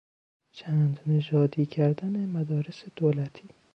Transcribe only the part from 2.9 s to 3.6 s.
دولتی